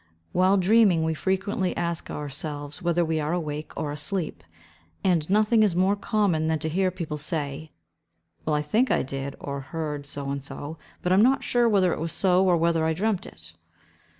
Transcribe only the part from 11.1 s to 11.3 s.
I am